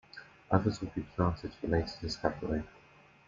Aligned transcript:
Others 0.49 0.81
would 0.81 0.95
be 0.95 1.03
planted 1.03 1.53
for 1.53 1.67
later 1.67 1.93
discovery. 2.01 2.63